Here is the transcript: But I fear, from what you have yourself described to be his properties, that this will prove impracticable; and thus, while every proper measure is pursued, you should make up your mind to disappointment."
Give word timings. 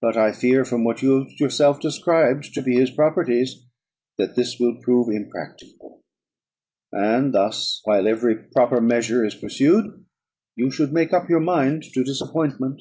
But 0.00 0.16
I 0.16 0.30
fear, 0.30 0.64
from 0.64 0.84
what 0.84 1.02
you 1.02 1.18
have 1.18 1.32
yourself 1.40 1.80
described 1.80 2.54
to 2.54 2.62
be 2.62 2.76
his 2.76 2.92
properties, 2.92 3.64
that 4.16 4.36
this 4.36 4.60
will 4.60 4.76
prove 4.80 5.08
impracticable; 5.08 6.04
and 6.92 7.34
thus, 7.34 7.80
while 7.82 8.06
every 8.06 8.36
proper 8.36 8.80
measure 8.80 9.24
is 9.24 9.34
pursued, 9.34 10.04
you 10.54 10.70
should 10.70 10.92
make 10.92 11.12
up 11.12 11.28
your 11.28 11.40
mind 11.40 11.82
to 11.94 12.04
disappointment." 12.04 12.80